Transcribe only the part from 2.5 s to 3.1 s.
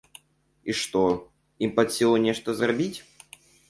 зрабіць?